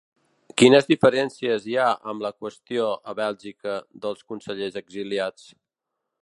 Quines 0.59 0.87
diferències 0.91 1.67
hi 1.71 1.77
ha 1.81 1.89
amb 2.13 2.25
la 2.27 2.31
qüestió 2.45 2.87
a 3.13 3.15
Bèlgica 3.21 3.77
dels 4.07 4.25
consellers 4.33 4.81
exiliats? 4.83 5.47